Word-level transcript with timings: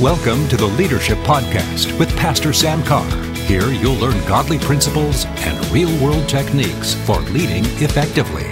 Welcome 0.00 0.46
to 0.48 0.58
the 0.58 0.66
Leadership 0.66 1.16
Podcast 1.20 1.98
with 1.98 2.14
Pastor 2.18 2.52
Sam 2.52 2.82
Carr. 2.82 3.10
Here 3.32 3.66
you'll 3.70 3.94
learn 3.94 4.18
godly 4.28 4.58
principles 4.58 5.24
and 5.24 5.66
real 5.72 5.88
world 6.04 6.28
techniques 6.28 6.92
for 7.06 7.18
leading 7.20 7.64
effectively. 7.82 8.44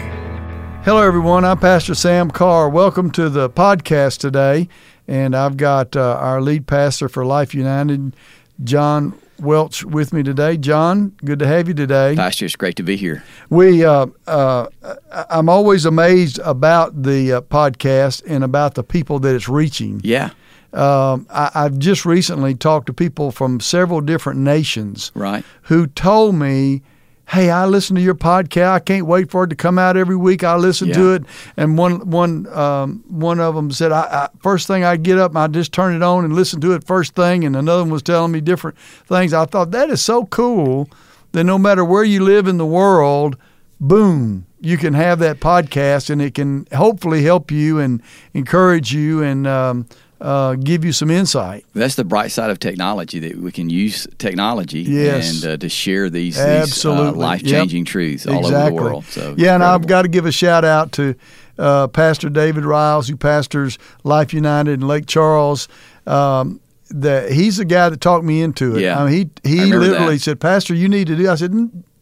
Hello, 0.86 1.02
everyone. 1.02 1.44
I'm 1.44 1.58
Pastor 1.58 1.94
Sam 1.94 2.30
Carr. 2.30 2.70
Welcome 2.70 3.10
to 3.10 3.28
the 3.28 3.50
podcast 3.50 4.20
today. 4.20 4.70
And 5.06 5.36
I've 5.36 5.58
got 5.58 5.94
uh, 5.94 6.16
our 6.18 6.40
lead 6.40 6.66
pastor 6.66 7.10
for 7.10 7.26
Life 7.26 7.54
United, 7.54 8.16
John 8.62 9.12
Welch, 9.38 9.84
with 9.84 10.14
me 10.14 10.22
today. 10.22 10.56
John, 10.56 11.10
good 11.26 11.40
to 11.40 11.46
have 11.46 11.68
you 11.68 11.74
today. 11.74 12.14
Pastor, 12.16 12.46
it's 12.46 12.56
great 12.56 12.76
to 12.76 12.82
be 12.82 12.96
here. 12.96 13.22
We, 13.50 13.84
uh, 13.84 14.06
uh, 14.26 14.68
I'm 15.12 15.50
always 15.50 15.84
amazed 15.84 16.38
about 16.38 17.02
the 17.02 17.34
uh, 17.34 17.40
podcast 17.42 18.22
and 18.26 18.42
about 18.42 18.76
the 18.76 18.82
people 18.82 19.18
that 19.18 19.34
it's 19.34 19.46
reaching. 19.46 20.00
Yeah. 20.02 20.30
Um, 20.74 21.26
I, 21.30 21.50
I've 21.54 21.78
just 21.78 22.04
recently 22.04 22.54
talked 22.54 22.86
to 22.86 22.92
people 22.92 23.30
from 23.30 23.60
several 23.60 24.00
different 24.00 24.40
nations 24.40 25.12
Right. 25.14 25.44
who 25.62 25.86
told 25.86 26.34
me, 26.34 26.82
"Hey, 27.28 27.48
I 27.50 27.64
listen 27.66 27.94
to 27.96 28.02
your 28.02 28.14
podcast. 28.16 28.68
I 28.70 28.78
can't 28.80 29.06
wait 29.06 29.30
for 29.30 29.44
it 29.44 29.48
to 29.50 29.54
come 29.56 29.78
out 29.78 29.96
every 29.96 30.16
week. 30.16 30.42
I 30.42 30.56
listen 30.56 30.92
to 30.92 31.12
it." 31.14 31.22
And 31.56 31.78
one 31.78 32.10
one 32.10 32.46
um, 32.52 33.04
one 33.08 33.38
of 33.38 33.54
them 33.54 33.70
said, 33.70 33.92
I, 33.92 34.00
I, 34.00 34.28
first 34.42 34.66
thing 34.66 34.82
I 34.84 34.96
get 34.96 35.16
up, 35.18 35.36
I 35.36 35.46
just 35.46 35.72
turn 35.72 35.94
it 35.94 36.02
on 36.02 36.24
and 36.24 36.34
listen 36.34 36.60
to 36.62 36.72
it 36.72 36.84
first 36.84 37.14
thing." 37.14 37.44
And 37.44 37.54
another 37.54 37.82
one 37.84 37.90
was 37.92 38.02
telling 38.02 38.32
me 38.32 38.40
different 38.40 38.76
things. 39.06 39.32
I 39.32 39.44
thought 39.44 39.70
that 39.70 39.90
is 39.90 40.02
so 40.02 40.26
cool 40.26 40.88
that 41.32 41.44
no 41.44 41.56
matter 41.58 41.84
where 41.84 42.04
you 42.04 42.22
live 42.24 42.48
in 42.48 42.58
the 42.58 42.66
world, 42.66 43.36
boom. 43.80 44.46
You 44.60 44.78
can 44.78 44.94
have 44.94 45.18
that 45.18 45.40
podcast, 45.40 46.08
and 46.08 46.22
it 46.22 46.34
can 46.34 46.66
hopefully 46.74 47.22
help 47.22 47.50
you 47.50 47.78
and 47.80 48.00
encourage 48.32 48.94
you 48.94 49.22
and 49.22 49.46
um, 49.46 49.86
uh, 50.20 50.54
give 50.54 50.84
you 50.84 50.92
some 50.92 51.10
insight. 51.10 51.64
That's 51.74 51.96
the 51.96 52.04
bright 52.04 52.30
side 52.30 52.50
of 52.50 52.58
technology 52.58 53.18
that 53.18 53.36
we 53.36 53.52
can 53.52 53.68
use 53.68 54.06
technology 54.18 54.80
Yes. 54.80 55.42
and 55.42 55.52
uh, 55.52 55.56
to 55.58 55.68
share 55.68 56.08
these, 56.08 56.36
these 56.36 56.44
uh, 56.44 56.60
Absolutely. 56.62 57.18
life 57.20 57.44
changing 57.44 57.84
truths 57.84 58.26
all 58.26 58.46
over 58.46 58.64
the 58.70 58.72
world. 58.74 59.04
So 59.06 59.34
yeah, 59.36 59.54
and 59.54 59.62
I've 59.64 59.86
got 59.86 60.02
to 60.02 60.08
give 60.08 60.24
a 60.26 60.32
shout 60.32 60.64
out 60.64 60.92
to 60.92 61.14
uh, 61.58 61.88
Pastor 61.88 62.28
David 62.30 62.64
Riles, 62.64 63.08
who 63.08 63.16
pastors 63.16 63.78
Life 64.02 64.32
United 64.32 64.72
in 64.80 64.86
Lake 64.86 65.06
Charles. 65.06 65.68
Um, 66.06 66.60
that 66.90 67.32
he's 67.32 67.56
the 67.56 67.64
guy 67.64 67.88
that 67.88 68.00
talked 68.00 68.24
me 68.24 68.42
into 68.42 68.76
it. 68.76 68.82
Yeah. 68.82 69.02
I 69.02 69.08
mean, 69.10 69.30
he 69.42 69.50
he 69.50 69.64
literally 69.74 70.14
that. 70.16 70.20
said, 70.22 70.38
"Pastor, 70.40 70.74
you 70.74 70.88
need 70.88 71.06
to 71.08 71.16
do." 71.16 71.28
I 71.30 71.34
said, 71.34 71.52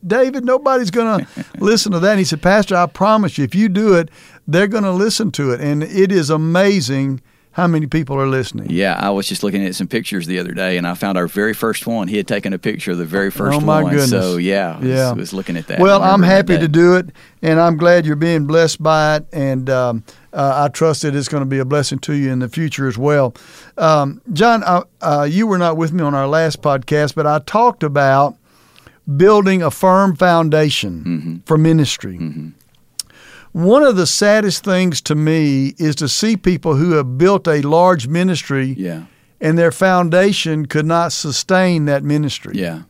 "David, 0.07 0.45
nobody's 0.45 0.91
going 0.91 1.25
to 1.35 1.45
listen 1.61 1.93
to 1.93 2.01
that." 2.01 2.11
And 2.11 2.19
he 2.19 2.25
said, 2.25 2.43
"Pastor, 2.43 2.77
I 2.77 2.87
promise 2.87 3.39
you, 3.39 3.45
if 3.45 3.55
you 3.55 3.69
do 3.69 3.95
it, 3.95 4.11
they're 4.47 4.67
going 4.67 4.83
to 4.85 4.91
listen 4.93 5.31
to 5.33 5.53
it." 5.53 5.61
And 5.61 5.83
it 5.85 6.11
is 6.13 6.31
amazing 6.31 7.21
how 7.53 7.67
many 7.67 7.87
people 7.87 8.17
are 8.21 8.27
listening. 8.27 8.69
Yeah, 8.71 8.97
I 8.99 9.11
was 9.11 9.27
just 9.29 9.43
looking 9.43 9.65
at 9.67 9.75
some 9.75 9.87
pictures 9.87 10.27
the 10.27 10.39
other 10.39 10.53
day, 10.53 10.79
and 10.79 10.87
I 10.87 10.95
found 10.95 11.19
our 11.19 11.27
very 11.27 11.53
first 11.55 11.87
one. 11.87 12.09
He 12.09 12.17
had 12.17 12.27
taken 12.27 12.53
a 12.53 12.59
picture 12.59 12.93
of 12.93 12.99
the 12.99 13.05
very 13.05 13.31
first 13.31 13.57
Oh, 13.57 13.61
my 13.61 13.83
one. 13.83 13.93
goodness. 13.93 14.11
So 14.11 14.39
yeah, 14.39 14.77
I 14.77 14.79
was, 14.79 14.89
Yeah. 14.89 15.13
was 15.13 15.33
looking 15.35 15.57
at 15.59 15.67
that. 15.67 15.79
Well, 15.79 16.03
I'm 16.03 16.23
happy 16.23 16.57
to 16.59 16.67
do 16.69 16.97
it, 16.97 17.11
and 17.43 17.61
I'm 17.61 17.77
glad 17.77 18.07
you're 18.07 18.17
being 18.17 18.47
blessed 18.47 18.83
by 18.83 19.17
it, 19.17 19.27
and 19.33 19.69
um, 19.69 20.03
uh, 20.33 20.65
I 20.65 20.69
trust 20.69 21.03
that 21.03 21.15
it's 21.15 21.29
going 21.29 21.43
to 21.43 21.49
be 21.49 21.59
a 21.59 21.65
blessing 21.67 21.99
to 22.01 22.15
you 22.15 22.31
in 22.33 22.39
the 22.39 22.49
future 22.49 22.89
as 22.89 22.97
well. 22.97 23.35
Um, 23.77 24.23
John, 24.33 24.63
uh, 24.65 24.85
uh, 25.03 25.29
you 25.31 25.47
were 25.47 25.59
not 25.59 25.77
with 25.77 25.93
me 25.93 26.03
on 26.03 26.15
our 26.15 26.27
last 26.27 26.63
podcast, 26.63 27.15
but 27.15 27.27
I 27.27 27.39
talked 27.41 27.83
about 27.83 28.37
building 29.17 29.63
a 29.63 29.71
firm 29.71 30.17
foundation 30.17 31.03
Mm-hmm. 31.05 31.37
for 31.45 31.59
ministry. 31.59 32.19
One 33.53 33.83
of 33.83 33.97
the 33.97 34.07
saddest 34.07 34.65
things 34.65 35.01
to 35.03 35.15
me 35.15 35.75
is 35.79 35.95
to 35.97 36.09
see 36.09 36.37
people 36.37 36.77
who 36.77 36.93
have 36.93 37.19
built 37.19 37.47
a 37.47 37.61
large 37.63 38.07
ministry 38.09 38.75
Yeah, 38.79 39.03
and 39.41 39.59
their 39.59 39.73
foundation 39.73 40.67
could 40.67 40.87
not 40.87 41.13
sustain 41.13 41.85
that 41.85 42.03
ministry. 42.03 42.55
yeah, 42.57 42.83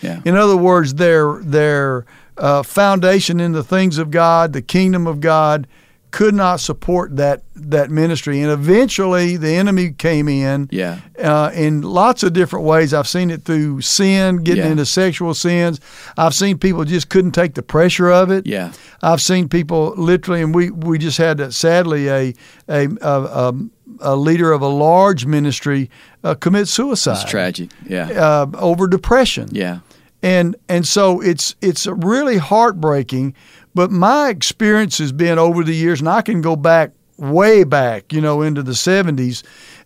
yeah. 0.00 0.22
In 0.24 0.34
other 0.36 0.56
words, 0.56 0.94
their 0.94 1.40
their 1.42 2.06
uh, 2.38 2.62
foundation 2.62 3.40
in 3.40 3.52
the 3.52 3.64
things 3.64 3.98
of 3.98 4.10
God, 4.10 4.52
the 4.52 4.62
kingdom 4.62 5.06
of 5.06 5.20
God, 5.20 5.66
could 6.10 6.34
not 6.34 6.60
support 6.60 7.16
that 7.16 7.42
that 7.54 7.90
ministry, 7.90 8.40
and 8.40 8.50
eventually 8.50 9.36
the 9.36 9.50
enemy 9.54 9.90
came 9.90 10.28
in. 10.28 10.68
Yeah. 10.70 11.00
Uh, 11.22 11.50
in 11.54 11.82
lots 11.82 12.22
of 12.22 12.32
different 12.32 12.64
ways. 12.64 12.92
I've 12.94 13.08
seen 13.08 13.30
it 13.30 13.44
through 13.44 13.80
sin, 13.82 14.42
getting 14.44 14.64
Yeah. 14.64 14.70
into 14.70 14.86
sexual 14.86 15.34
sins. 15.34 15.80
I've 16.16 16.34
seen 16.34 16.58
people 16.58 16.84
just 16.84 17.08
couldn't 17.08 17.32
take 17.32 17.54
the 17.54 17.62
pressure 17.62 18.10
of 18.10 18.30
it. 18.30 18.46
Yeah. 18.46 18.72
I've 19.02 19.20
seen 19.20 19.48
people 19.48 19.94
literally, 19.96 20.42
and 20.42 20.54
we, 20.54 20.70
we 20.70 20.98
just 20.98 21.18
had 21.18 21.40
uh, 21.40 21.50
sadly 21.50 22.08
a 22.08 22.34
a, 22.68 22.88
a, 23.00 23.22
a, 23.22 23.54
a 24.00 24.16
leader 24.16 24.52
of 24.52 24.62
a 24.62 24.68
large 24.68 25.26
ministry 25.26 25.90
uh, 26.24 26.34
commit 26.34 26.68
suicide. 26.68 27.12
It's 27.22 27.30
tragic. 27.30 27.70
Yeah, 27.86 28.08
Uh, 28.10 28.46
over 28.58 28.86
depression 28.86 29.48
yeah, 29.52 29.78
and 30.22 30.56
and 30.68 30.86
so 30.86 31.20
it's 31.20 31.56
it's 31.60 31.86
really 31.86 32.38
heartbreaking. 32.38 33.34
But 33.76 33.90
my 33.90 34.30
experience 34.30 34.96
has 34.96 35.12
been 35.12 35.38
over 35.38 35.62
the 35.62 35.74
years, 35.74 36.00
and 36.00 36.08
I 36.08 36.22
can 36.22 36.40
go 36.40 36.56
back 36.56 36.92
way 37.18 37.62
back, 37.62 38.10
you 38.10 38.22
know, 38.22 38.40
into 38.40 38.62
the 38.62 38.72
'70s, 38.72 39.42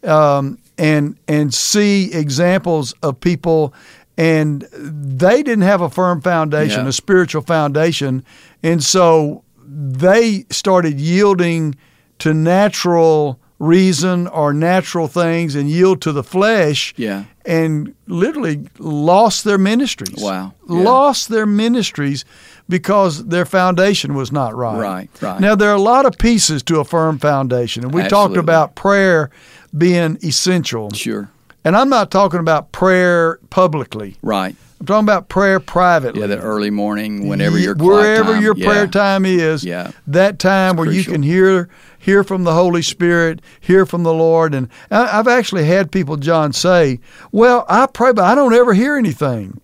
um, 0.09 0.59
and 0.79 1.17
and 1.27 1.53
see 1.53 2.13
examples 2.13 2.95
of 3.03 3.19
people, 3.19 3.75
and 4.17 4.63
they 4.73 5.43
didn't 5.43 5.63
have 5.65 5.81
a 5.81 5.91
firm 5.91 6.21
foundation, 6.21 6.83
Yeah. 6.85 6.89
a 6.91 6.93
spiritual 6.93 7.43
foundation, 7.43 8.23
and 8.63 8.81
so 8.81 9.43
they 9.67 10.45
started 10.51 11.01
yielding 11.01 11.75
to 12.21 12.33
natural 12.33 13.40
reason 13.61 14.27
or 14.29 14.53
natural 14.53 15.07
things 15.07 15.55
and 15.55 15.71
yield 15.71 16.01
to 16.01 16.11
the 16.11 16.25
flesh 16.25 16.95
yeah. 16.97 17.25
and 17.45 17.95
literally 18.09 18.67
lost 18.79 19.45
their 19.45 19.59
ministries. 19.59 20.17
Wow. 20.21 20.55
Yeah. 20.69 20.77
Lost 20.79 21.29
their 21.29 21.47
ministries 21.47 22.25
because 22.69 23.27
their 23.27 23.45
foundation 23.45 24.15
was 24.15 24.33
not 24.33 24.57
right. 24.57 24.79
Right, 24.79 25.11
right. 25.21 25.41
Now, 25.41 25.55
there 25.55 25.71
are 25.71 25.77
a 25.77 25.81
lot 25.81 26.07
of 26.07 26.17
pieces 26.19 26.63
to 26.65 26.81
a 26.81 26.85
firm 26.85 27.19
foundation, 27.19 27.85
and 27.85 27.93
we 27.93 28.03
talked 28.09 28.37
about 28.37 28.75
prayer 28.75 29.31
being 29.77 30.19
essential. 30.25 30.91
Sure. 30.91 31.31
And 31.63 31.77
I'm 31.77 31.91
not 31.91 32.11
talking 32.11 32.41
about 32.41 32.73
prayer 32.73 33.39
publicly, 33.51 34.17
Right. 34.23 34.57
I'm 34.81 34.87
talking 34.87 35.05
about 35.05 35.29
prayer 35.29 35.61
privately. 35.61 36.23
Yeah, 36.23 36.27
the 36.29 36.39
early 36.39 36.71
morning, 36.71 37.29
whenever 37.29 37.59
your 37.59 37.75
wherever 37.75 38.33
time. 38.33 38.43
your 38.43 38.57
Yeah. 38.57 38.67
prayer 38.67 38.87
time 38.87 39.27
is, 39.27 39.63
Yeah. 39.63 39.91
that 40.07 40.39
time 40.39 40.77
where 40.77 40.91
you 40.91 41.05
can 41.05 41.23
hear 41.23 41.69
hear 41.99 42.25
from 42.25 42.45
the 42.45 42.55
Holy 42.55 42.81
Spirit, 42.81 43.43
hear 43.61 43.85
from 43.85 44.05
the 44.05 44.13
Lord, 44.15 44.55
and 44.55 44.69
I've 44.91 45.29
actually 45.29 45.65
had 45.67 45.93
people, 45.93 46.17
John, 46.17 46.55
say, 46.55 46.99
"Well, 47.31 47.67
I 47.69 47.87
pray, 47.93 48.13
but 48.15 48.25
I 48.25 48.35
don't 48.35 48.55
ever 48.55 48.73
hear 48.73 48.97
anything." 48.97 49.61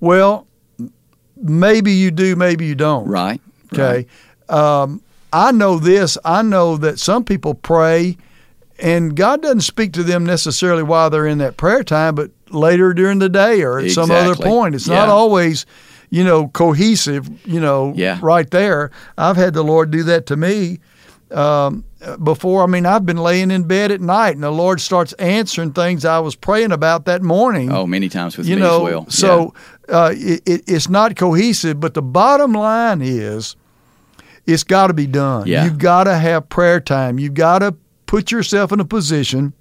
Well, 0.00 0.48
maybe 1.40 1.92
you 1.92 2.10
do, 2.10 2.34
maybe 2.34 2.66
you 2.66 2.74
don't. 2.74 3.06
Right. 3.06 3.40
Okay. 3.72 4.06
Um, 4.48 5.00
I 5.32 5.52
know 5.52 5.78
this. 5.78 6.18
I 6.24 6.42
know 6.42 6.76
that 6.76 6.98
some 6.98 7.22
people 7.22 7.54
pray, 7.54 8.16
and 8.80 9.14
God 9.14 9.42
doesn't 9.42 9.60
speak 9.60 9.92
to 9.92 10.02
them 10.02 10.26
necessarily 10.26 10.82
while 10.82 11.08
they're 11.08 11.26
in 11.26 11.38
that 11.38 11.56
prayer 11.56 11.84
time, 11.84 12.16
but 12.16 12.32
later 12.50 12.92
during 12.94 13.18
the 13.18 13.28
day 13.28 13.62
or 13.62 13.78
at 13.80 13.90
some 13.92 14.10
other 14.10 14.34
point. 14.34 14.74
It's 14.74 14.88
not 14.88 15.08
always, 15.08 15.66
you 16.10 16.24
know, 16.24 16.48
cohesive. 16.48 17.28
You 17.46 17.60
know, 17.60 17.92
Yeah. 17.96 18.18
right 18.22 18.50
there. 18.50 18.90
I've 19.18 19.36
had 19.36 19.54
the 19.54 19.62
Lord 19.64 19.90
do 19.90 20.02
that 20.04 20.26
to 20.26 20.36
me. 20.36 20.78
Um, 21.30 21.84
before, 22.24 22.64
I 22.64 22.66
mean, 22.66 22.86
I've 22.86 23.06
been 23.06 23.18
laying 23.18 23.50
in 23.52 23.62
bed 23.64 23.92
at 23.92 24.00
night, 24.00 24.34
and 24.34 24.42
the 24.42 24.50
Lord 24.50 24.80
starts 24.80 25.12
answering 25.14 25.72
things 25.72 26.04
I 26.04 26.18
was 26.18 26.34
praying 26.34 26.72
about 26.72 27.04
that 27.04 27.22
morning 27.22 27.70
Oh, 27.70 27.86
many 27.86 28.08
times 28.08 28.36
with 28.36 28.48
you 28.48 28.56
me 28.56 28.62
know, 28.62 28.86
as 28.86 28.92
well. 28.92 29.06
so 29.10 29.54
uh, 29.88 30.12
it, 30.16 30.42
it, 30.44 30.62
it's 30.66 30.88
not 30.88 31.14
cohesive. 31.14 31.78
But 31.78 31.94
the 31.94 32.02
bottom 32.02 32.52
line 32.52 33.00
is, 33.02 33.54
it's 34.46 34.64
got 34.64 34.88
to 34.88 34.94
be 34.94 35.06
done. 35.06 35.46
Yeah. 35.46 35.64
You've 35.64 35.78
got 35.78 36.04
to 36.04 36.16
have 36.18 36.48
prayer 36.48 36.80
time. 36.80 37.20
You've 37.20 37.34
got 37.34 37.60
to 37.60 37.76
put 38.06 38.32
yourself 38.32 38.72
in 38.72 38.80
a 38.80 38.84
position 38.84 39.52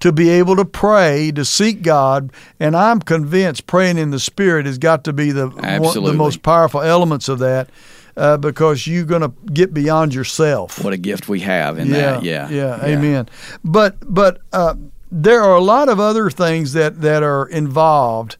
to 0.00 0.12
be 0.12 0.28
able 0.30 0.56
to 0.56 0.64
pray, 0.64 1.30
to 1.32 1.44
seek 1.44 1.82
God, 1.82 2.32
and 2.58 2.74
I'm 2.76 3.00
convinced 3.00 3.66
praying 3.66 3.98
in 3.98 4.10
the 4.10 4.18
Spirit 4.18 4.66
has 4.66 4.78
got 4.78 5.04
to 5.04 5.12
be 5.12 5.30
the 5.30 5.48
one, 5.48 5.94
the 6.12 6.16
most 6.16 6.42
powerful 6.42 6.80
elements 6.80 7.28
of 7.28 7.38
that, 7.40 7.68
uh, 8.16 8.36
because 8.38 8.86
you're 8.86 9.04
going 9.04 9.22
to 9.22 9.32
get 9.52 9.72
beyond 9.72 10.14
yourself 10.14 10.82
what 10.82 10.92
a 10.92 10.96
gift 10.98 11.28
we 11.28 11.40
have 11.40 11.78
in 11.78 11.90
that. 11.90 12.22
Yeah. 12.22 12.48
yeah, 12.50 12.84
amen. 12.84 13.28
But 13.62 13.96
but 14.12 14.40
uh, 14.52 14.74
there 15.12 15.42
are 15.42 15.56
a 15.56 15.62
lot 15.62 15.88
of 15.88 16.00
other 16.00 16.30
things 16.30 16.72
that 16.72 17.00
that 17.02 17.22
are 17.22 17.46
involved 17.46 18.36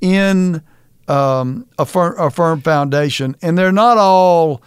in 0.00 0.62
um, 1.08 1.66
a, 1.78 1.86
firm, 1.86 2.18
a 2.18 2.30
firm 2.30 2.60
foundation, 2.60 3.36
and 3.40 3.56
they're 3.56 3.72
not 3.72 3.98
all. 3.98 4.62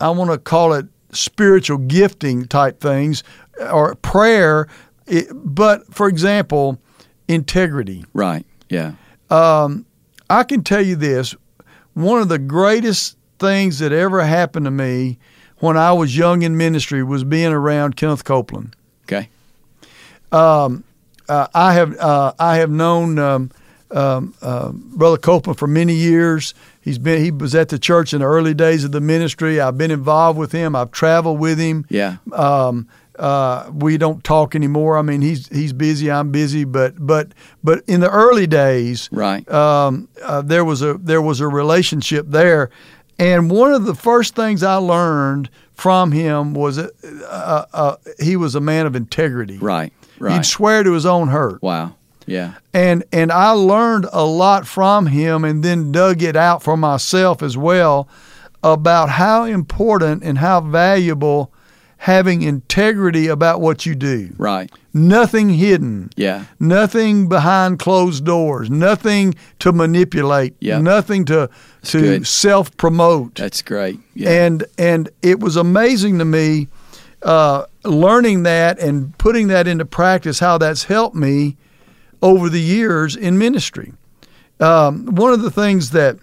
I 0.00 0.10
want 0.10 0.30
to 0.30 0.38
call 0.38 0.72
it 0.72 0.86
spiritual 1.12 1.78
gifting 1.78 2.46
type 2.46 2.80
things 2.80 3.22
or 3.70 3.94
prayer, 3.96 4.68
it, 5.10 5.28
but 5.32 5.92
for 5.92 6.08
example, 6.08 6.80
integrity. 7.28 8.04
Right. 8.14 8.46
Yeah. 8.68 8.92
Um, 9.28 9.86
I 10.28 10.44
can 10.44 10.62
tell 10.62 10.82
you 10.82 10.96
this: 10.96 11.34
one 11.94 12.20
of 12.20 12.28
the 12.28 12.38
greatest 12.38 13.16
things 13.38 13.78
that 13.80 13.92
ever 13.92 14.22
happened 14.22 14.66
to 14.66 14.70
me 14.70 15.18
when 15.58 15.76
I 15.76 15.92
was 15.92 16.16
young 16.16 16.42
in 16.42 16.56
ministry 16.56 17.02
was 17.02 17.24
being 17.24 17.52
around 17.52 17.96
Kenneth 17.96 18.24
Copeland. 18.24 18.76
Okay. 19.04 19.28
Um, 20.32 20.84
uh, 21.28 21.46
I 21.54 21.74
have 21.74 21.96
uh, 21.98 22.32
I 22.38 22.56
have 22.56 22.70
known 22.70 23.18
um, 23.18 23.50
um, 23.90 24.34
uh, 24.42 24.72
Brother 24.72 25.16
Copeland 25.16 25.58
for 25.58 25.66
many 25.66 25.94
years. 25.94 26.54
He's 26.80 26.98
been 26.98 27.22
he 27.22 27.30
was 27.30 27.54
at 27.54 27.68
the 27.68 27.78
church 27.78 28.12
in 28.12 28.20
the 28.20 28.26
early 28.26 28.54
days 28.54 28.84
of 28.84 28.92
the 28.92 29.00
ministry. 29.00 29.60
I've 29.60 29.78
been 29.78 29.90
involved 29.90 30.38
with 30.38 30.52
him. 30.52 30.74
I've 30.74 30.90
traveled 30.90 31.38
with 31.38 31.58
him. 31.58 31.86
Yeah. 31.88 32.16
Uh, 33.20 33.70
we 33.74 33.98
don't 33.98 34.24
talk 34.24 34.54
anymore. 34.54 34.96
I 34.98 35.02
mean, 35.02 35.20
he's 35.20 35.46
he's 35.48 35.72
busy. 35.74 36.10
I'm 36.10 36.30
busy. 36.32 36.64
But 36.64 36.94
but 36.98 37.28
but 37.62 37.84
in 37.86 38.00
the 38.00 38.08
early 38.10 38.46
days, 38.46 39.08
Right. 39.12 39.46
um, 39.50 40.08
uh, 40.24 40.40
there 40.42 40.64
was 40.64 40.80
a 40.82 40.94
there 40.94 41.20
was 41.22 41.40
a 41.40 41.46
relationship 41.48 42.26
there, 42.28 42.70
and 43.18 43.50
one 43.50 43.72
of 43.72 43.84
the 43.84 43.94
first 43.94 44.34
things 44.34 44.62
I 44.62 44.76
learned 44.76 45.50
from 45.74 46.12
him 46.12 46.54
was 46.54 46.76
that 46.76 46.92
uh, 47.28 47.64
uh, 47.74 47.96
he 48.18 48.36
was 48.36 48.54
a 48.54 48.60
man 48.60 48.86
of 48.86 48.96
integrity. 48.96 49.58
Right. 49.58 49.92
Right. 50.18 50.34
He'd 50.34 50.46
swear 50.46 50.82
to 50.82 50.92
his 50.92 51.04
own 51.06 51.28
hurt, 51.28 51.62
wow. 51.62 51.94
Yeah. 52.26 52.54
and 52.74 53.04
and 53.12 53.30
I 53.32 53.50
learned 53.52 54.06
a 54.12 54.24
lot 54.24 54.66
from 54.66 55.06
him, 55.06 55.44
and 55.44 55.62
then 55.62 55.92
dug 55.92 56.22
it 56.22 56.36
out 56.36 56.62
for 56.62 56.76
myself 56.76 57.42
as 57.42 57.56
well 57.56 58.08
about 58.62 59.08
how 59.10 59.44
important 59.44 60.22
and 60.22 60.38
how 60.38 60.60
valuable 60.60 61.49
having 62.04 62.40
integrity 62.40 63.26
about 63.26 63.60
what 63.60 63.84
you 63.84 63.94
do. 63.94 64.30
Right. 64.38 64.70
Nothing 64.94 65.50
hidden 65.50 66.08
Yeah. 66.16 66.44
nothing 66.58 67.28
behind 67.28 67.78
closed 67.78 68.24
doors, 68.24 68.70
nothing 68.70 69.34
to 69.58 69.70
manipulate, 69.70 70.54
Yep. 70.60 70.80
nothing 70.82 71.24
to 71.26 71.50
to 71.84 72.24
self 72.24 72.74
promote. 72.78 73.34
That's 73.34 73.60
great. 73.60 74.00
Yeah. 74.14 74.30
And 74.30 74.64
and 74.78 75.10
it 75.20 75.40
was 75.40 75.56
amazing 75.56 76.18
to 76.20 76.24
me 76.24 76.68
uh, 77.22 77.64
learning 77.84 78.44
that 78.44 78.78
and 78.78 79.16
putting 79.18 79.48
that 79.48 79.66
into 79.68 79.84
practice. 79.84 80.38
How 80.38 80.56
that's 80.56 80.84
helped 80.84 81.14
me 81.16 81.56
over 82.22 82.48
the 82.48 82.62
years 82.62 83.14
in 83.14 83.36
ministry. 83.36 83.92
Um, 84.58 85.04
one 85.04 85.34
of 85.34 85.42
the 85.42 85.50
things 85.50 85.90
that 85.90 86.16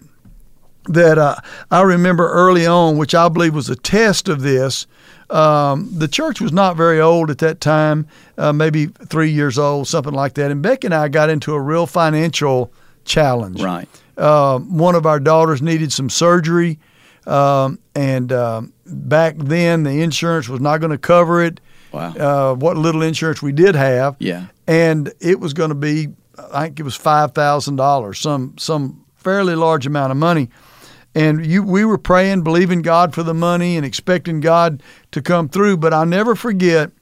that 0.88 1.18
uh, 1.18 1.36
I 1.70 1.82
remember 1.82 2.28
early 2.30 2.66
on, 2.66 2.96
which 2.96 3.14
I 3.14 3.28
believe 3.28 3.54
was 3.54 3.68
a 3.70 3.76
test 3.76 4.28
of 4.28 4.40
this. 4.42 4.86
Um, 5.30 5.90
the 5.92 6.08
church 6.08 6.40
was 6.40 6.52
not 6.52 6.76
very 6.76 7.00
old 7.00 7.30
at 7.30 7.38
that 7.38 7.60
time, 7.60 8.06
uh, 8.38 8.52
maybe 8.52 8.86
three 8.86 9.30
years 9.30 9.58
old, 9.58 9.86
something 9.88 10.14
like 10.14 10.34
that. 10.34 10.50
And 10.50 10.62
Becky 10.62 10.86
and 10.86 10.94
I 10.94 11.08
got 11.08 11.28
into 11.30 11.52
a 11.54 11.60
real 11.60 11.86
financial 11.86 12.72
challenge. 13.04 13.62
right. 13.62 13.88
Um, 14.16 14.76
one 14.78 14.94
of 14.96 15.06
our 15.06 15.20
daughters 15.20 15.62
needed 15.62 15.92
some 15.92 16.10
surgery, 16.10 16.78
um, 17.26 17.78
and 17.94 18.32
um, 18.32 18.72
back 18.86 19.36
then 19.38 19.84
the 19.84 20.02
insurance 20.02 20.48
was 20.48 20.60
not 20.60 20.78
going 20.78 20.90
to 20.90 20.98
cover 20.98 21.42
it. 21.44 21.60
Wow. 21.92 22.14
Uh, 22.14 22.54
what 22.54 22.76
little 22.76 23.02
insurance 23.02 23.40
we 23.42 23.52
did 23.52 23.74
have, 23.76 24.16
Yeah. 24.18 24.46
and 24.66 25.12
it 25.20 25.38
was 25.40 25.52
going 25.54 25.68
to 25.68 25.74
be, 25.76 26.08
I 26.52 26.64
think 26.64 26.80
it 26.80 26.82
was 26.82 26.96
five 26.96 27.32
thousand 27.32 27.76
dollars, 27.76 28.18
some 28.18 28.56
some 28.58 29.04
fairly 29.16 29.54
large 29.54 29.86
amount 29.86 30.10
of 30.10 30.16
money. 30.18 30.48
And 31.18 31.44
you, 31.44 31.64
we 31.64 31.84
were 31.84 31.98
praying, 31.98 32.42
believing 32.42 32.80
God 32.80 33.12
for 33.12 33.24
the 33.24 33.34
money, 33.34 33.76
and 33.76 33.84
expecting 33.84 34.38
God 34.38 34.84
to 35.10 35.20
come 35.20 35.48
through. 35.48 35.78
But 35.78 35.92
I'll 35.92 36.06
never 36.06 36.36
forget. 36.36 36.92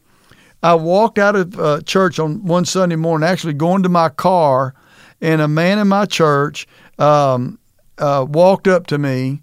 I 0.62 0.72
walked 0.74 1.18
out 1.18 1.36
of 1.36 1.60
uh, 1.60 1.82
church 1.82 2.18
on 2.18 2.42
one 2.42 2.64
Sunday 2.64 2.96
morning, 2.96 3.28
actually 3.28 3.52
going 3.52 3.82
to 3.82 3.90
my 3.90 4.08
car, 4.08 4.74
and 5.20 5.42
a 5.42 5.48
man 5.48 5.78
in 5.78 5.88
my 5.88 6.06
church 6.06 6.66
um, 6.98 7.58
uh, 7.98 8.24
walked 8.26 8.66
up 8.66 8.86
to 8.86 8.96
me 8.96 9.42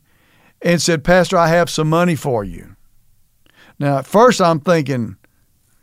and 0.60 0.82
said, 0.82 1.04
"Pastor, 1.04 1.38
I 1.38 1.50
have 1.50 1.70
some 1.70 1.88
money 1.88 2.16
for 2.16 2.44
you." 2.44 2.76
Now, 3.78 4.00
at 4.00 4.08
first, 4.08 4.42
I'm 4.42 4.60
thinking, 4.60 5.18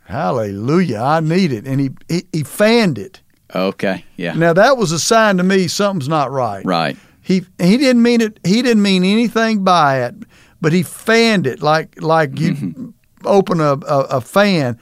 "Hallelujah, 0.03 0.99
I 0.99 1.21
need 1.21 1.53
it," 1.53 1.65
and 1.65 1.79
he 1.79 1.91
he, 2.09 2.25
he 2.33 2.43
fanned 2.43 2.97
it. 2.97 3.21
Okay. 3.55 4.03
Yeah. 4.17 4.33
Now 4.33 4.51
that 4.51 4.75
was 4.75 4.91
a 4.91 4.99
sign 4.99 5.37
to 5.37 5.43
me 5.43 5.69
something's 5.69 6.09
not 6.09 6.29
right. 6.29 6.65
Right. 6.65 6.97
He 7.21 7.45
he 7.59 7.77
didn't 7.77 8.01
mean 8.01 8.21
it. 8.21 8.39
He 8.43 8.61
didn't 8.61 8.83
mean 8.83 9.03
anything 9.03 9.63
by 9.63 10.03
it, 10.03 10.15
but 10.59 10.73
he 10.73 10.83
fanned 10.83 11.45
it 11.47 11.61
like 11.61 12.01
like 12.01 12.39
you 12.39 12.93
open 13.23 13.61
a, 13.61 13.73
a, 13.73 13.99
a 14.09 14.21
fan, 14.21 14.79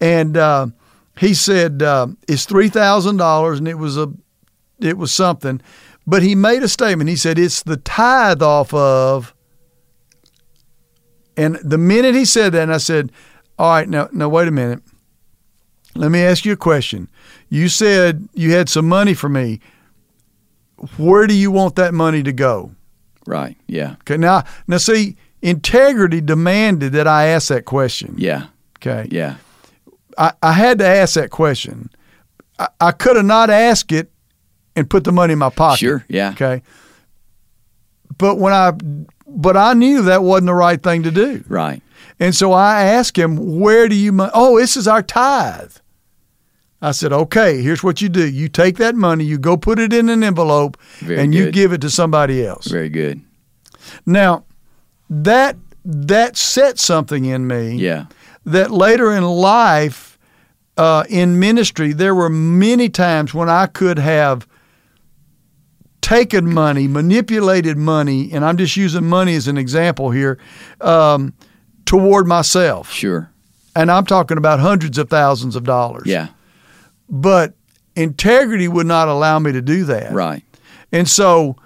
and 0.00 0.36
uh, 0.36 0.68
he 1.18 1.34
said 1.34 1.82
uh, 1.82 2.08
it's 2.26 2.46
three 2.46 2.68
thousand 2.68 3.18
dollars, 3.18 3.58
and 3.58 3.68
it 3.68 3.78
was 3.78 3.98
a 3.98 4.10
it 4.80 4.96
was 4.96 5.12
something, 5.12 5.60
but 6.06 6.22
he 6.22 6.34
made 6.34 6.62
a 6.62 6.68
statement. 6.68 7.10
He 7.10 7.16
said 7.16 7.38
it's 7.38 7.62
the 7.62 7.76
tithe 7.76 8.42
off 8.42 8.72
of, 8.72 9.34
and 11.36 11.56
the 11.56 11.78
minute 11.78 12.14
he 12.14 12.24
said 12.24 12.52
that, 12.52 12.62
and 12.62 12.72
I 12.72 12.78
said, 12.78 13.12
all 13.58 13.70
right, 13.70 13.88
now 13.88 14.08
now 14.12 14.28
wait 14.28 14.48
a 14.48 14.52
minute. 14.52 14.82
Let 15.94 16.10
me 16.10 16.22
ask 16.22 16.44
you 16.44 16.52
a 16.52 16.56
question. 16.56 17.08
You 17.48 17.68
said 17.68 18.28
you 18.32 18.52
had 18.52 18.68
some 18.68 18.88
money 18.88 19.14
for 19.14 19.28
me. 19.28 19.60
Where 20.96 21.26
do 21.26 21.34
you 21.34 21.50
want 21.50 21.76
that 21.76 21.94
money 21.94 22.22
to 22.22 22.32
go? 22.32 22.72
Right. 23.26 23.56
Yeah. 23.66 23.96
Okay, 24.02 24.16
now 24.16 24.44
now 24.66 24.76
see, 24.76 25.16
integrity 25.42 26.20
demanded 26.20 26.92
that 26.92 27.06
I 27.06 27.26
ask 27.26 27.48
that 27.48 27.64
question. 27.64 28.14
Yeah. 28.18 28.46
Okay. 28.78 29.08
Yeah. 29.10 29.36
I, 30.18 30.32
I 30.42 30.52
had 30.52 30.78
to 30.78 30.86
ask 30.86 31.14
that 31.14 31.30
question. 31.30 31.90
I, 32.58 32.68
I 32.80 32.92
could 32.92 33.16
have 33.16 33.24
not 33.24 33.50
asked 33.50 33.92
it 33.92 34.10
and 34.76 34.88
put 34.88 35.04
the 35.04 35.12
money 35.12 35.32
in 35.32 35.38
my 35.38 35.50
pocket. 35.50 35.80
Sure. 35.80 36.04
Yeah. 36.08 36.30
Okay. 36.30 36.62
But 38.18 38.36
when 38.36 38.52
I 38.52 38.72
but 39.26 39.56
I 39.56 39.72
knew 39.72 40.02
that 40.02 40.22
wasn't 40.22 40.46
the 40.46 40.54
right 40.54 40.82
thing 40.82 41.02
to 41.04 41.10
do. 41.10 41.44
Right. 41.48 41.82
And 42.20 42.34
so 42.34 42.52
I 42.52 42.82
asked 42.82 43.16
him, 43.16 43.58
Where 43.58 43.88
do 43.88 43.96
you 43.96 44.16
oh, 44.34 44.58
this 44.58 44.76
is 44.76 44.86
our 44.86 45.02
tithe. 45.02 45.72
I 46.84 46.92
said, 46.92 47.12
Okay, 47.12 47.62
here's 47.62 47.82
what 47.82 48.00
you 48.02 48.08
do. 48.08 48.28
You 48.28 48.48
take 48.48 48.76
that 48.78 48.94
money, 48.94 49.24
you 49.24 49.38
go 49.38 49.56
put 49.56 49.78
it 49.78 49.92
in 49.92 50.08
an 50.08 50.22
envelope, 50.22 50.76
Very 51.00 51.18
and 51.20 51.34
you 51.34 51.50
give 51.50 51.72
it 51.72 51.80
to 51.80 51.90
somebody 51.90 52.44
else. 52.46 52.66
Very 52.66 52.88
good. 52.90 53.20
Now, 54.06 54.44
that 55.10 55.56
that 55.84 56.36
set 56.36 56.78
something 56.78 57.24
in 57.26 57.46
me 57.46 57.76
Yeah. 57.76 58.06
that 58.46 58.70
later 58.70 59.12
in 59.12 59.22
life, 59.24 60.18
uh, 60.76 61.04
in 61.08 61.38
ministry, 61.38 61.92
there 61.92 62.14
were 62.14 62.30
many 62.30 62.88
times 62.88 63.34
when 63.34 63.48
I 63.50 63.66
could 63.66 63.98
have 63.98 64.46
taken 66.00 66.52
money, 66.52 66.86
manipulated 66.86 67.76
money, 67.78 68.30
and 68.32 68.44
I'm 68.44 68.56
just 68.56 68.76
using 68.76 69.06
money 69.06 69.34
as 69.36 69.48
an 69.48 69.56
example 69.56 70.10
here, 70.10 70.38
um, 70.80 71.32
toward 71.86 72.26
myself. 72.26 72.90
Sure. 72.90 73.30
And 73.76 73.90
I'm 73.90 74.04
talking 74.06 74.36
about 74.38 74.60
hundreds 74.60 74.98
of 74.98 75.08
thousands 75.08 75.56
of 75.56 75.64
dollars. 75.64 76.04
Yeah. 76.06 76.28
But 77.08 77.54
integrity 77.96 78.68
would 78.68 78.86
not 78.86 79.08
allow 79.08 79.38
me 79.38 79.52
to 79.52 79.62
do 79.62 79.84
that. 79.84 80.12
Right. 80.12 80.42
And 80.92 81.08
so 81.08 81.56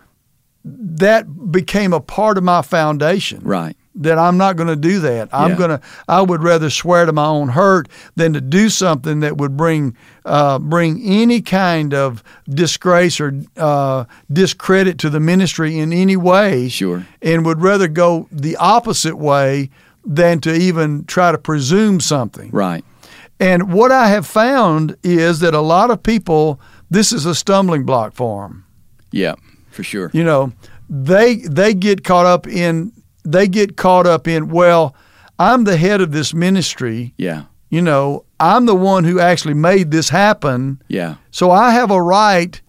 that 0.65 1.53
became 1.53 1.93
a 1.93 2.01
part 2.01 2.37
of 2.37 2.45
my 2.45 2.61
foundation 2.63 3.41
Right. 3.43 3.77
that 3.95 4.19
I'm 4.19 4.37
not 4.37 4.57
going 4.57 4.69
to 4.69 4.77
do 4.77 5.01
that. 5.01 5.29
I'm 5.33 5.51
Yeah. 5.53 5.57
going 5.57 5.71
to. 5.71 5.81
I 6.09 6.21
would 6.21 6.43
rather 6.43 6.69
swear 6.69 7.07
to 7.07 7.13
my 7.13 7.25
own 7.27 7.49
hurt 7.51 7.89
than 8.17 8.33
to 8.35 8.41
do 8.41 8.69
something 8.69 9.21
that 9.21 9.39
would 9.39 9.57
bring 9.57 9.97
uh, 10.27 10.59
bring 10.59 11.01
any 11.03 11.41
kind 11.41 11.95
of 11.95 12.23
disgrace 12.51 13.19
or 13.19 13.33
uh, 13.57 14.05
discredit 14.31 14.99
to 14.99 15.09
the 15.11 15.21
ministry 15.21 15.79
in 15.79 15.93
any 15.93 16.17
way. 16.17 16.69
Sure. 16.69 17.07
And 17.23 17.47
would 17.47 17.63
rather 17.63 17.89
go 17.89 18.29
the 18.31 18.57
opposite 18.57 19.17
way 19.17 19.71
than 20.05 20.41
to 20.41 20.53
even 20.55 21.05
try 21.05 21.33
to 21.33 21.39
presume 21.39 22.01
something. 22.01 22.51
Right. 22.53 22.85
And 23.41 23.73
what 23.73 23.93
I 23.93 24.09
have 24.09 24.27
found 24.27 24.97
is 25.03 25.39
that 25.41 25.55
a 25.55 25.61
lot 25.61 25.91
of 25.91 26.03
people, 26.03 26.61
this 26.91 27.13
is 27.13 27.25
a 27.27 27.35
stumbling 27.35 27.85
block 27.85 28.15
for 28.15 28.49
them 28.49 28.65
Yeah. 29.13 29.35
For 29.71 29.83
sure. 29.85 30.11
you 30.13 30.25
know 30.25 30.53
they 30.91 31.37
they 31.37 31.73
get 31.75 32.03
caught 32.03 32.27
up 32.27 32.47
in 32.49 32.93
they 33.25 33.47
get 33.47 33.77
caught 33.77 34.07
up 34.07 34.27
in 34.27 34.49
well 34.49 34.95
i'm 35.39 35.65
the 35.65 35.77
head 35.77 36.01
of 36.01 36.11
this 36.13 36.33
ministry 36.35 37.13
Yeah. 37.19 37.43
you 37.69 37.83
know 37.83 38.25
i'm 38.41 38.67
the 38.67 38.75
one 38.75 39.05
who 39.05 39.21
actually 39.21 39.55
made 39.55 39.91
this 39.93 40.09
happen 40.09 40.83
Yeah. 40.89 41.17
so 41.31 41.51
i 41.53 41.71
have 41.71 41.91
a 41.93 42.03
right 42.03 42.61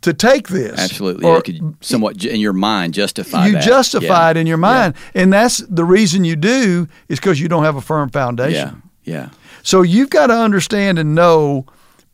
to 0.00 0.12
take 0.14 0.48
this 0.48 0.78
Absolutely. 0.78 1.26
or 1.28 1.36
you 1.36 1.42
could 1.42 1.74
somewhat 1.80 2.24
in 2.24 2.40
your 2.40 2.52
mind 2.54 2.94
justify 2.94 3.46
you 3.46 3.52
that. 3.52 3.62
justify 3.62 4.06
yeah. 4.24 4.30
it 4.30 4.36
in 4.38 4.46
your 4.46 4.56
mind 4.56 4.94
and 5.14 5.32
that's 5.32 5.58
the 5.58 5.84
reason 5.84 6.24
you 6.24 6.36
do 6.36 6.88
is 7.08 7.20
because 7.20 7.38
you 7.40 7.48
don't 7.48 7.64
have 7.64 7.76
a 7.76 7.82
firm 7.82 8.08
foundation 8.08 8.68
Yeah. 8.74 8.87
Yeah. 9.08 9.30
so 9.62 9.82
you've 9.82 10.10
got 10.10 10.28
to 10.28 10.34
understand 10.34 10.98
and 10.98 11.14
know 11.14 11.66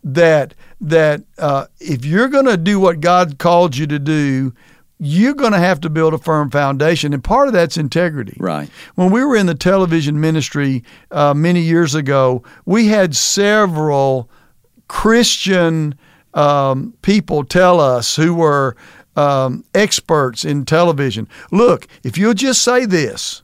that 0.03 0.55
that 0.81 1.23
uh, 1.39 1.67
if 1.81 2.05
you're 2.05 2.29
going 2.29 2.47
to 2.47 2.57
do 2.57 2.79
what 2.79 3.01
God 3.01 3.39
called 3.39 3.77
you 3.77 3.87
to 3.87 3.99
do, 3.99 4.53
you're 4.99 5.35
going 5.35 5.53
to 5.53 5.59
have 5.59 5.81
to 5.81 5.91
build 5.91 6.15
a 6.15 6.19
firm 6.19 6.51
foundation, 6.51 7.13
and 7.13 7.25
part 7.25 7.49
of 7.49 7.55
that's 7.55 7.77
integrity. 7.77 8.37
Right. 8.39 8.69
When 8.95 9.11
we 9.11 9.25
were 9.25 9.37
in 9.37 9.47
the 9.47 9.55
television 9.55 10.21
ministry 10.21 10.85
uh, 11.11 11.35
many 11.35 11.61
years 11.61 11.95
ago, 11.95 12.43
we 12.65 12.89
had 12.89 13.17
several 13.17 14.29
Christian 14.89 15.99
um, 16.35 16.95
people 17.03 17.45
tell 17.45 17.81
us 17.81 18.17
who 18.17 18.35
were 18.35 18.77
um, 19.17 19.65
experts 19.75 20.45
in 20.45 20.65
television. 20.65 21.29
Look, 21.51 21.87
if 22.03 22.19
you'll 22.19 22.35
just 22.35 22.63
say 22.63 22.85
this, 22.85 23.43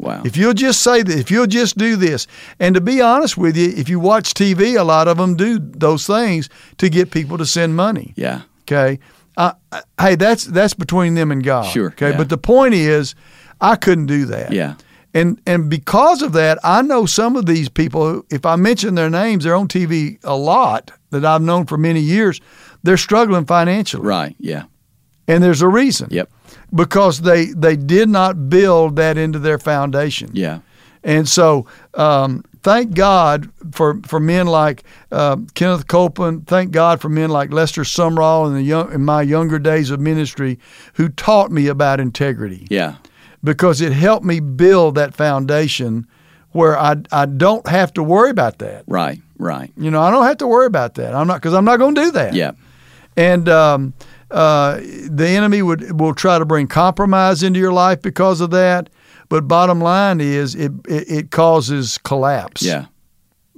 Wow. 0.00 0.22
If 0.24 0.36
you'll 0.36 0.54
just 0.54 0.80
say 0.82 1.02
that, 1.02 1.18
if 1.18 1.30
you'll 1.30 1.46
just 1.46 1.76
do 1.78 1.96
this, 1.96 2.26
and 2.58 2.74
to 2.74 2.80
be 2.80 3.00
honest 3.00 3.36
with 3.36 3.56
you, 3.56 3.68
if 3.76 3.88
you 3.88 4.00
watch 4.00 4.34
TV, 4.34 4.78
a 4.78 4.82
lot 4.82 5.08
of 5.08 5.16
them 5.18 5.36
do 5.36 5.58
those 5.58 6.06
things 6.06 6.48
to 6.78 6.88
get 6.88 7.10
people 7.10 7.36
to 7.38 7.44
send 7.46 7.76
money. 7.76 8.12
Yeah. 8.16 8.42
Okay. 8.62 8.98
Uh, 9.36 9.52
hey, 10.00 10.14
that's 10.16 10.44
that's 10.44 10.74
between 10.74 11.14
them 11.14 11.30
and 11.30 11.42
God. 11.44 11.62
Sure, 11.66 11.88
Okay. 11.88 12.10
yeah. 12.10 12.16
But 12.16 12.28
the 12.28 12.38
point 12.38 12.74
is, 12.74 13.14
I 13.60 13.76
couldn't 13.76 14.06
do 14.06 14.24
that. 14.26 14.52
Yeah. 14.52 14.74
And 15.12 15.40
and 15.46 15.68
because 15.70 16.22
of 16.22 16.32
that, 16.32 16.58
I 16.64 16.82
know 16.82 17.04
some 17.06 17.36
of 17.36 17.46
these 17.46 17.68
people. 17.68 18.08
who, 18.08 18.26
If 18.30 18.44
I 18.46 18.56
mention 18.56 18.94
their 18.94 19.10
names, 19.10 19.44
they're 19.44 19.56
on 19.56 19.68
TV 19.68 20.18
a 20.24 20.36
lot 20.36 20.92
that 21.10 21.24
I've 21.24 21.42
known 21.42 21.66
for 21.66 21.76
many 21.78 22.00
years. 22.00 22.40
They're 22.82 22.96
struggling 22.96 23.44
financially, 23.44 24.06
Right. 24.06 24.34
Yeah. 24.38 24.64
and 25.28 25.42
there's 25.42 25.62
a 25.62 25.68
reason. 25.68 26.08
Yep. 26.10 26.30
Because 26.74 27.22
they 27.22 27.46
they 27.46 27.76
did 27.76 28.08
not 28.08 28.48
build 28.48 28.96
that 28.96 29.16
into 29.18 29.38
their 29.38 29.58
foundation. 29.58 30.30
Yeah. 30.34 30.60
And 31.02 31.26
so, 31.28 31.66
um, 31.94 32.44
thank 32.62 32.94
God 32.94 33.50
for, 33.72 34.00
for 34.06 34.20
men 34.20 34.46
like 34.46 34.84
um 35.10 35.46
Kenneth 35.54 35.86
Copeland. 35.88 36.46
Thank 36.46 36.70
God 36.72 37.00
for 37.00 37.08
men 37.08 37.30
like 37.30 37.52
Lester 37.52 37.82
Sumrall 37.82 38.46
in 38.46 38.54
the 38.54 38.62
young 38.62 38.92
in 38.92 39.04
my 39.04 39.22
younger 39.22 39.58
days 39.58 39.90
of 39.90 39.98
ministry, 39.98 40.58
who 40.94 41.08
taught 41.08 41.50
me 41.50 41.66
about 41.68 41.98
integrity 42.00 42.66
Yeah. 42.70 42.96
because 43.42 43.80
it 43.80 43.92
helped 43.92 44.24
me 44.26 44.40
build 44.40 44.94
that 44.96 45.14
foundation 45.14 46.06
where 46.52 46.78
I 46.78 46.96
I 47.10 47.26
don't 47.26 47.66
have 47.66 47.92
to 47.94 48.02
worry 48.02 48.30
about 48.30 48.58
that. 48.58 48.84
Right. 48.86 49.20
Right. 49.38 49.72
You 49.76 49.90
know, 49.90 50.02
I 50.02 50.10
don't 50.10 50.24
have 50.26 50.36
to 50.38 50.46
worry 50.46 50.66
about 50.66 50.94
that. 50.96 51.14
I'm 51.14 51.26
not 51.26 51.36
because 51.40 51.54
I'm 51.54 51.64
not 51.64 51.78
going 51.78 51.94
to 51.94 52.00
do 52.02 52.10
that. 52.12 52.34
Yeah. 52.34 52.52
And 53.16 53.48
um, 53.48 53.94
uh, 54.30 54.80
the 54.80 55.26
enemy 55.28 55.62
would 55.62 56.00
will 56.00 56.14
try 56.14 56.38
to 56.38 56.44
bring 56.44 56.66
compromise 56.66 57.42
into 57.42 57.58
your 57.58 57.72
life 57.72 58.02
because 58.02 58.40
of 58.40 58.50
that. 58.50 58.90
But 59.28 59.46
bottom 59.46 59.80
line 59.80 60.20
is, 60.20 60.54
it 60.54 60.72
it, 60.88 61.10
it 61.10 61.30
causes 61.30 61.98
collapse. 61.98 62.62
Yeah. 62.62 62.86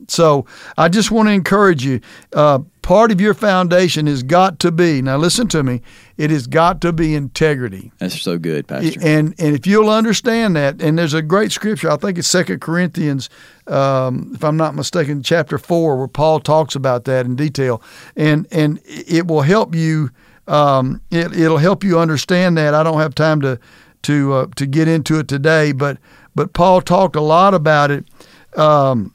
So 0.09 0.47
I 0.77 0.89
just 0.89 1.11
want 1.11 1.29
to 1.29 1.33
encourage 1.33 1.85
you. 1.85 2.01
Uh, 2.33 2.61
part 2.83 3.13
of 3.13 3.21
your 3.21 3.35
foundation 3.35 4.07
has 4.09 4.23
got 4.23 4.59
to 4.59 4.73
be 4.73 5.01
now. 5.01 5.17
Listen 5.17 5.47
to 5.49 5.63
me. 5.63 5.81
It 6.17 6.31
has 6.31 6.47
got 6.47 6.81
to 6.81 6.93
be 6.93 7.15
integrity. 7.15 7.93
That's 7.99 8.21
so 8.21 8.39
good, 8.39 8.67
Pastor. 8.67 9.01
And 9.03 9.35
and 9.39 9.55
if 9.55 9.67
you'll 9.67 9.91
understand 9.91 10.57
that, 10.57 10.83
and 10.83 10.99
there's 10.99 11.15
a 11.15 11.23
great 11.23 11.53
scripture, 11.53 11.91
I 11.91 11.97
think 11.97 12.19
it's 12.19 12.29
Second 12.29 12.61
Corinthians, 12.61 13.31
um, 13.69 14.33
if 14.35 14.45
I'm 14.45 14.57
not 14.57 14.75
mistaken, 14.75 15.23
chapter 15.23 15.57
four, 15.59 15.97
where 15.97 16.09
Paul 16.09 16.41
talks 16.41 16.75
about 16.75 17.05
that 17.05 17.25
in 17.25 17.37
detail, 17.37 17.81
and 18.17 18.47
and 18.51 18.81
it 18.85 19.27
will 19.27 19.43
help 19.43 19.75
you. 19.75 20.11
Um, 20.49 21.01
it 21.11 21.37
it'll 21.37 21.59
help 21.59 21.85
you 21.85 21.99
understand 21.99 22.57
that. 22.59 22.75
I 22.75 22.83
don't 22.83 23.01
have 23.01 23.15
time 23.15 23.41
to 23.43 23.59
to 24.03 24.33
uh, 24.33 24.47
to 24.57 24.67
get 24.67 24.89
into 24.89 25.19
it 25.19 25.29
today, 25.29 25.73
but 25.73 25.99
but 26.35 26.53
Paul 26.53 26.81
talked 26.81 27.17
a 27.17 27.21
lot 27.21 27.55
about 27.55 27.91
it. 27.91 28.05
Um, 28.57 29.15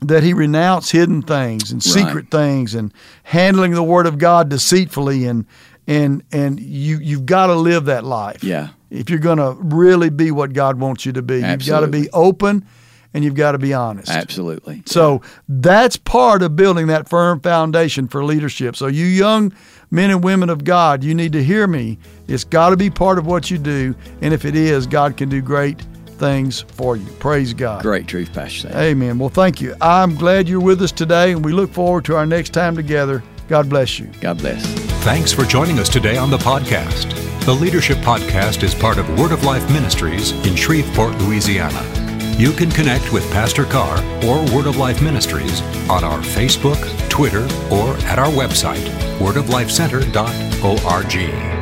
that 0.00 0.24
he 0.24 0.32
renounced 0.32 0.90
hidden 0.90 1.22
things 1.22 1.70
and 1.70 1.80
secret 1.82 2.28
things 2.30 2.74
and 2.74 2.92
handling 3.22 3.72
the 3.72 3.82
word 3.84 4.06
of 4.06 4.18
God 4.18 4.48
deceitfully 4.48 5.26
and 5.26 5.46
and 5.86 6.22
and 6.32 6.58
you 6.60 6.98
you've 6.98 7.26
got 7.26 7.46
to 7.46 7.54
live 7.54 7.84
that 7.86 8.04
life. 8.04 8.42
Yeah. 8.42 8.70
If 8.90 9.08
you're 9.08 9.18
going 9.20 9.38
to 9.38 9.56
really 9.60 10.10
be 10.10 10.30
what 10.30 10.52
God 10.52 10.78
wants 10.78 11.06
you 11.06 11.12
to 11.12 11.22
be, 11.22 11.36
you've 11.36 11.66
got 11.66 11.80
to 11.80 11.86
be 11.86 12.10
open 12.10 12.66
and 13.14 13.24
you've 13.24 13.34
got 13.34 13.52
to 13.52 13.58
be 13.58 13.74
honest. 13.74 14.10
Absolutely. 14.10 14.82
So 14.86 15.22
that's 15.48 15.96
part 15.96 16.42
of 16.42 16.56
building 16.56 16.86
that 16.88 17.08
firm 17.08 17.40
foundation 17.40 18.08
for 18.08 18.24
leadership. 18.24 18.76
So 18.76 18.86
you 18.86 19.06
young 19.06 19.52
men 19.90 20.10
and 20.10 20.24
women 20.24 20.50
of 20.50 20.64
God, 20.64 21.04
you 21.04 21.14
need 21.14 21.32
to 21.32 21.44
hear 21.44 21.66
me. 21.66 21.98
It's 22.28 22.44
got 22.44 22.70
to 22.70 22.76
be 22.76 22.90
part 22.90 23.18
of 23.18 23.26
what 23.26 23.50
you 23.50 23.58
do, 23.58 23.94
and 24.20 24.32
if 24.32 24.44
it 24.44 24.56
is, 24.56 24.86
God 24.86 25.16
can 25.16 25.28
do 25.28 25.42
great 25.42 25.80
things 26.22 26.60
for 26.60 26.96
you. 26.96 27.06
Praise 27.18 27.52
God. 27.52 27.82
Great 27.82 28.06
truth, 28.06 28.32
Pastor 28.32 28.68
Sam. 28.68 28.76
Amen. 28.76 29.18
Well, 29.18 29.28
thank 29.28 29.60
you. 29.60 29.74
I'm 29.80 30.14
glad 30.14 30.48
you're 30.48 30.60
with 30.60 30.80
us 30.80 30.92
today, 30.92 31.32
and 31.32 31.44
we 31.44 31.52
look 31.52 31.72
forward 31.72 32.04
to 32.06 32.16
our 32.16 32.26
next 32.26 32.50
time 32.50 32.76
together. 32.76 33.22
God 33.48 33.68
bless 33.68 33.98
you. 33.98 34.06
God 34.20 34.38
bless. 34.38 34.64
Thanks 35.04 35.32
for 35.32 35.44
joining 35.44 35.78
us 35.78 35.88
today 35.88 36.16
on 36.16 36.30
the 36.30 36.38
podcast. 36.38 37.12
The 37.44 37.52
Leadership 37.52 37.98
Podcast 37.98 38.62
is 38.62 38.72
part 38.72 38.98
of 38.98 39.18
Word 39.18 39.32
of 39.32 39.44
Life 39.44 39.68
Ministries 39.72 40.30
in 40.46 40.54
Shreveport, 40.54 41.18
Louisiana. 41.22 42.01
You 42.38 42.52
can 42.52 42.70
connect 42.70 43.12
with 43.12 43.30
Pastor 43.30 43.64
Carr 43.64 43.98
or 44.24 44.40
Word 44.54 44.66
of 44.66 44.76
Life 44.76 45.02
Ministries 45.02 45.60
on 45.88 46.02
our 46.02 46.20
Facebook, 46.20 46.80
Twitter, 47.08 47.44
or 47.70 47.96
at 48.08 48.18
our 48.18 48.30
website, 48.30 48.88
wordoflifecenter.org. 49.18 51.61